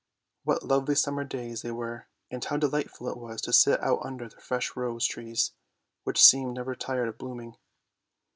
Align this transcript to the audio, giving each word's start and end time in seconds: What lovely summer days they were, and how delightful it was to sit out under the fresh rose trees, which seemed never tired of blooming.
What 0.45 0.63
lovely 0.63 0.95
summer 0.95 1.23
days 1.23 1.61
they 1.61 1.69
were, 1.69 2.07
and 2.31 2.43
how 2.43 2.57
delightful 2.57 3.07
it 3.07 3.17
was 3.17 3.39
to 3.43 3.53
sit 3.53 3.79
out 3.81 3.99
under 4.03 4.27
the 4.27 4.41
fresh 4.41 4.75
rose 4.75 5.05
trees, 5.05 5.51
which 6.05 6.25
seemed 6.25 6.55
never 6.55 6.73
tired 6.73 7.07
of 7.07 7.19
blooming. 7.19 7.55